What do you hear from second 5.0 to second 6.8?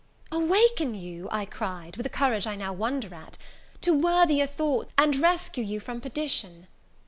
rescue you from perdition."